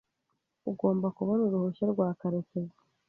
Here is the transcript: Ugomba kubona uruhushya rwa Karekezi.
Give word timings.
Ugomba 0.71 1.07
kubona 1.17 1.41
uruhushya 1.45 1.85
rwa 1.91 2.07
Karekezi. 2.19 2.79